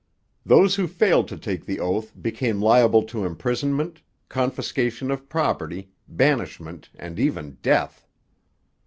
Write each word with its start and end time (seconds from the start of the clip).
Those 0.43 0.73
who 0.73 0.87
failed 0.87 1.27
to 1.27 1.37
take 1.37 1.63
the 1.63 1.79
oath 1.79 2.11
became 2.19 2.59
liable 2.59 3.03
to 3.03 3.23
imprisonment, 3.23 4.01
confiscation 4.29 5.11
of 5.11 5.29
property, 5.29 5.91
banishment, 6.07 6.89
and 6.95 7.19
even 7.19 7.59
death. 7.61 8.07